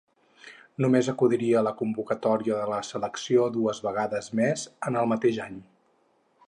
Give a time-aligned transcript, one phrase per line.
[0.85, 5.63] Només acudiria a la convocatòria de la selecció dues vegades més en el mateix any.